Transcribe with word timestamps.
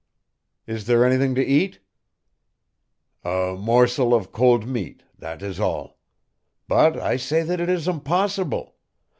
"Is 0.65 0.87
there 0.87 1.05
anything 1.05 1.35
to 1.35 1.45
eat?" 1.45 1.77
"A 3.23 3.55
morsel 3.55 4.15
of 4.15 4.31
cold 4.31 4.67
meat 4.67 5.03
that 5.19 5.43
is 5.43 5.59
all. 5.59 5.99
But 6.67 6.97
I 6.99 7.17
say 7.17 7.43
that 7.43 7.59
it 7.59 7.69
is 7.69 7.87
impossible. 7.87 8.77